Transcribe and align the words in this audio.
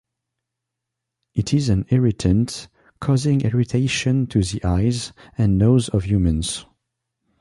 It 1.35 1.53
is 1.53 1.69
an 1.69 1.85
irritant, 1.89 2.67
causing 2.99 3.41
irritation 3.41 4.25
to 4.29 4.41
the 4.41 4.63
eyes 4.63 5.13
and 5.37 5.59
nose 5.59 5.89
of 5.89 6.05
humans. 6.05 6.65